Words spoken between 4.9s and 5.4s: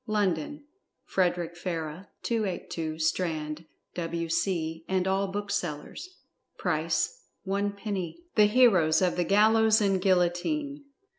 all